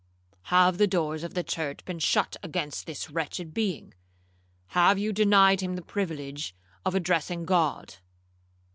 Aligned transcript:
Have 0.45 0.79
the 0.79 0.87
doors 0.87 1.23
of 1.23 1.35
the 1.35 1.43
church 1.43 1.85
been 1.85 1.99
shut 1.99 2.35
against 2.41 2.87
this 2.87 3.11
wretched 3.11 3.53
being?—have 3.53 4.97
you 4.97 5.13
denied 5.13 5.61
him 5.61 5.75
the 5.75 5.83
privilege 5.83 6.55
of 6.83 6.95
addressing 6.95 7.45
God?' 7.45 7.97